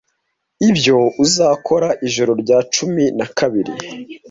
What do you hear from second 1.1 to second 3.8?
Uzakora Ijoro rya cumi na kabiri